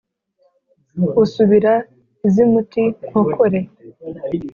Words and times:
Usubira 1.21 1.73
iz'i 2.27 2.43
Muti-nkokore, 2.51 3.59